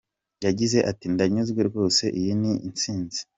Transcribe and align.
Yagize 0.45 0.77
ati 0.91 1.05
“Ndanyuzwe 1.13 1.59
rwose, 1.69 2.03
iyi 2.19 2.31
ni 2.41 2.51
intsinzi. 2.67 3.19